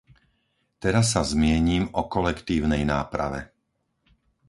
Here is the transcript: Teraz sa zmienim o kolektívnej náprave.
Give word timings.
Teraz 0.83 1.05
sa 1.13 1.21
zmienim 1.33 1.83
o 1.93 2.09
kolektívnej 2.15 2.81
náprave. 2.93 3.41